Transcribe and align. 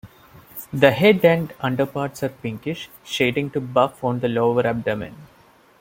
The 0.73 0.93
head 0.93 1.23
and 1.23 1.53
underparts 1.61 2.23
are 2.23 2.29
pinkish, 2.29 2.89
shading 3.03 3.51
to 3.51 3.61
buff 3.61 4.03
on 4.03 4.21
the 4.21 4.29
lower 4.29 4.65
abdomen. 4.65 5.15